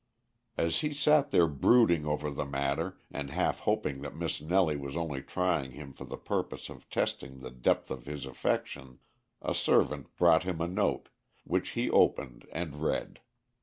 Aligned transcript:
As 0.57 0.79
he 0.79 0.93
sat 0.93 1.29
there 1.29 1.45
brooding 1.47 2.07
over 2.07 2.31
the 2.31 2.43
matter, 2.43 2.97
and 3.11 3.29
half 3.29 3.59
hoping 3.59 4.01
that 4.01 4.15
Miss 4.15 4.41
Nellie 4.41 4.75
was 4.75 4.97
only 4.97 5.21
trying 5.21 5.73
him 5.73 5.93
for 5.93 6.05
the 6.05 6.17
purpose 6.17 6.69
of 6.69 6.89
testing 6.89 7.37
the 7.41 7.51
depth 7.51 7.91
of 7.91 8.05
his 8.07 8.25
affection, 8.25 8.97
a 9.43 9.53
servant 9.53 10.07
brought 10.17 10.41
him 10.41 10.59
a 10.59 10.65
note, 10.67 11.09
which 11.43 11.69
he 11.77 11.87
opened 11.87 12.47
and 12.51 12.77
read. 12.81 13.19